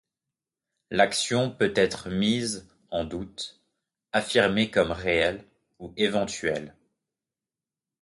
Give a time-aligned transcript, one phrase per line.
[0.89, 3.61] L'action peut être mise en doute,
[4.13, 5.45] affirmée comme réelle
[5.77, 6.75] ou éventuelle.